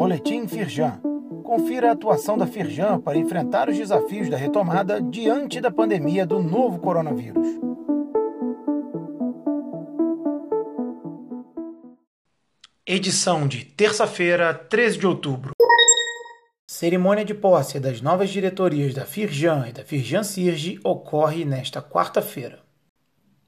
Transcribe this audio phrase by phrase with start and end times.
[0.00, 0.98] Boletim Firjan.
[1.44, 6.42] Confira a atuação da Firjan para enfrentar os desafios da retomada diante da pandemia do
[6.42, 7.46] novo coronavírus.
[12.86, 15.52] Edição de terça-feira, 13 de outubro.
[16.66, 22.60] Cerimônia de posse das novas diretorias da Firjan e da Firjan Sirge ocorre nesta quarta-feira.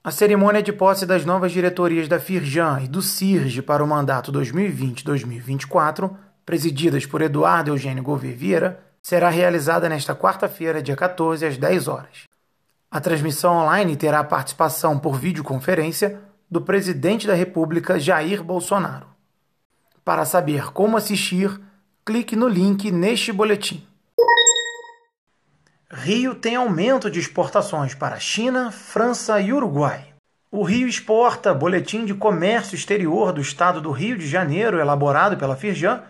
[0.04, 4.30] A cerimônia de posse das novas diretorias da Firjan e do Sirge para o mandato
[4.30, 11.88] 2020-2024, presididas por Eduardo Eugênio Gouveia Vieira, será realizada nesta quarta-feira, dia 14, às 10
[11.88, 12.28] horas.
[12.90, 16.20] A transmissão online terá a participação por videoconferência
[16.50, 19.06] do presidente da República, Jair Bolsonaro.
[20.04, 21.60] Para saber como assistir,
[22.04, 23.86] clique no link neste boletim.
[25.90, 30.06] Rio tem aumento de exportações para China, França e Uruguai.
[30.50, 35.56] O Rio exporta Boletim de Comércio Exterior do Estado do Rio de Janeiro, elaborado pela
[35.56, 36.02] Firjan,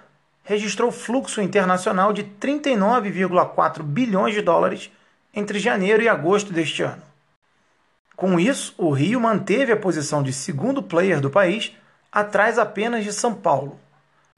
[0.45, 4.91] registrou fluxo internacional de 39,4 bilhões de dólares
[5.34, 7.03] entre janeiro e agosto deste ano.
[8.17, 11.72] Com isso, o Rio manteve a posição de segundo player do país,
[12.11, 13.78] atrás apenas de São Paulo.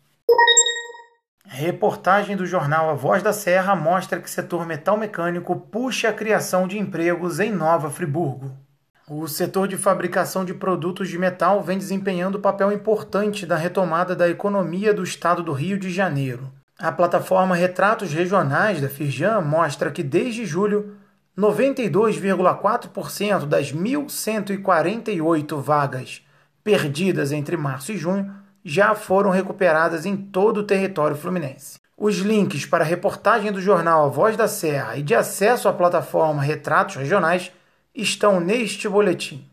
[1.48, 6.68] Reportagem do jornal A Voz da Serra mostra que setor metal mecânico puxa a criação
[6.68, 8.52] de empregos em Nova Friburgo.
[9.08, 14.28] O setor de fabricação de produtos de metal vem desempenhando papel importante na retomada da
[14.28, 16.52] economia do estado do Rio de Janeiro.
[16.80, 20.96] A plataforma Retratos Regionais da Firjan mostra que desde julho
[21.38, 26.26] 92,4% das 1.148 vagas
[26.64, 28.34] perdidas entre março e junho
[28.66, 31.78] já foram recuperadas em todo o território fluminense.
[31.96, 35.74] Os links para a reportagem do jornal A Voz da Serra e de acesso à
[35.74, 37.52] plataforma Retratos Regionais
[37.94, 39.48] estão neste boletim.